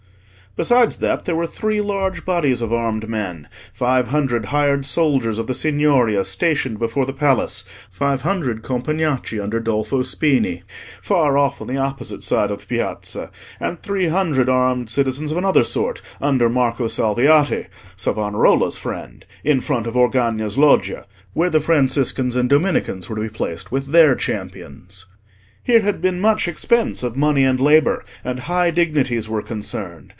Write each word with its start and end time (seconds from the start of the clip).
Besides 0.57 0.97
that, 0.97 1.23
there 1.23 1.35
were 1.37 1.47
three 1.47 1.79
large 1.79 2.25
bodies 2.25 2.59
of 2.59 2.73
armed 2.73 3.07
men: 3.07 3.47
five 3.73 4.09
hundred 4.09 4.47
hired 4.47 4.85
soldiers 4.85 5.39
of 5.39 5.47
the 5.47 5.53
Signoria 5.53 6.25
stationed 6.25 6.77
before 6.77 7.05
the 7.05 7.13
palace; 7.13 7.63
five 7.89 8.23
hundred 8.23 8.61
Compagnacci 8.61 9.39
under 9.41 9.61
Dolfo 9.61 10.01
Spini, 10.01 10.63
far 11.01 11.37
off 11.37 11.61
on 11.61 11.67
the 11.67 11.77
opposite 11.77 12.21
side 12.25 12.51
of 12.51 12.59
the 12.59 12.65
Piazza; 12.65 13.31
and 13.61 13.81
three 13.81 14.09
hundred 14.09 14.49
armed 14.49 14.89
citizens 14.89 15.31
of 15.31 15.37
another 15.37 15.63
sort, 15.63 16.01
under 16.19 16.49
Marco 16.49 16.89
Salviati, 16.89 17.67
Savonarola's 17.95 18.77
friend, 18.77 19.25
in 19.45 19.61
front 19.61 19.87
of 19.87 19.95
Orgagna's 19.95 20.57
Loggia, 20.57 21.05
where 21.31 21.49
the 21.49 21.61
Franciscans 21.61 22.35
and 22.35 22.49
Dominicans 22.49 23.07
were 23.09 23.15
to 23.15 23.21
be 23.21 23.29
placed 23.29 23.71
with 23.71 23.87
their 23.93 24.15
champions. 24.15 25.05
Here 25.63 25.79
had 25.81 26.01
been 26.01 26.19
much 26.19 26.45
expense 26.49 27.03
of 27.03 27.15
money 27.15 27.45
and 27.45 27.57
labour, 27.61 28.03
and 28.21 28.39
high 28.41 28.69
dignities 28.71 29.29
were 29.29 29.41
concerned. 29.41 30.09